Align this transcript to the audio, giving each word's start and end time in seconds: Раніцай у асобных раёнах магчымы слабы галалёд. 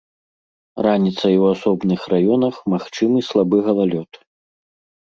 Раніцай 0.87 1.35
у 1.43 1.45
асобных 1.53 2.01
раёнах 2.17 2.55
магчымы 2.75 3.19
слабы 3.31 3.57
галалёд. 3.71 4.11